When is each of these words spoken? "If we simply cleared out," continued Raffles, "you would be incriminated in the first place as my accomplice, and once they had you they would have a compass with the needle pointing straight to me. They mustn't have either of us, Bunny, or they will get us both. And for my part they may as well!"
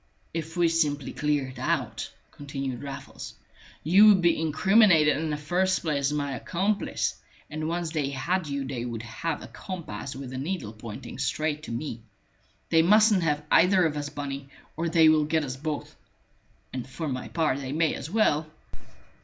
"If 0.33 0.57
we 0.57 0.67
simply 0.67 1.13
cleared 1.13 1.59
out," 1.59 2.09
continued 2.31 2.81
Raffles, 2.81 3.35
"you 3.83 4.07
would 4.07 4.19
be 4.23 4.41
incriminated 4.41 5.15
in 5.15 5.29
the 5.29 5.37
first 5.37 5.81
place 5.83 6.07
as 6.07 6.13
my 6.13 6.35
accomplice, 6.35 7.21
and 7.51 7.67
once 7.69 7.91
they 7.91 8.09
had 8.09 8.47
you 8.47 8.65
they 8.65 8.83
would 8.83 9.03
have 9.03 9.43
a 9.43 9.47
compass 9.47 10.15
with 10.15 10.31
the 10.31 10.39
needle 10.39 10.73
pointing 10.73 11.19
straight 11.19 11.61
to 11.69 11.71
me. 11.71 12.01
They 12.71 12.81
mustn't 12.81 13.21
have 13.21 13.45
either 13.51 13.85
of 13.85 13.95
us, 13.95 14.09
Bunny, 14.09 14.49
or 14.75 14.89
they 14.89 15.07
will 15.07 15.25
get 15.25 15.43
us 15.43 15.55
both. 15.55 15.95
And 16.73 16.89
for 16.89 17.07
my 17.07 17.27
part 17.27 17.59
they 17.59 17.71
may 17.71 17.93
as 17.93 18.09
well!" 18.09 18.49